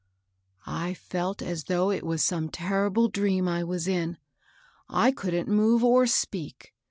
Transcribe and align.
^^ 0.01 0.03
I 0.65 0.95
felt 0.95 1.43
as 1.43 1.65
though 1.65 1.91
it 1.91 2.03
was 2.03 2.23
some 2.23 2.49
terrible 2.49 3.07
dream 3.07 3.47
I 3.47 3.63
was 3.63 3.87
in. 3.87 4.17
I 4.89 5.11
couldn't 5.11 5.47
move 5.47 5.83
or 5.83 6.07
speak. 6.07 6.73